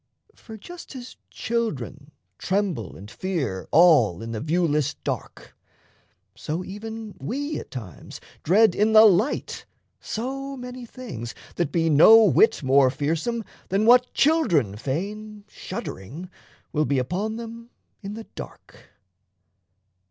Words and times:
For 0.33 0.57
just 0.57 0.95
as 0.95 1.15
children 1.29 2.09
tremble 2.39 2.95
and 2.97 3.11
fear 3.11 3.67
all 3.69 4.19
In 4.23 4.31
the 4.31 4.39
viewless 4.41 4.95
dark, 4.95 5.55
so 6.33 6.63
even 6.65 7.13
we 7.19 7.59
at 7.59 7.69
times 7.69 8.19
Dread 8.41 8.73
in 8.73 8.93
the 8.93 9.05
light 9.05 9.67
so 9.99 10.57
many 10.57 10.87
things 10.87 11.35
that 11.53 11.71
be 11.71 11.87
No 11.87 12.23
whit 12.23 12.63
more 12.63 12.89
fearsome 12.89 13.43
than 13.69 13.85
what 13.85 14.11
children 14.15 14.75
feign, 14.75 15.43
Shuddering, 15.49 16.31
will 16.73 16.85
be 16.85 16.97
upon 16.97 17.35
them 17.35 17.69
in 18.01 18.15
the 18.15 18.25
dark. 18.33 18.89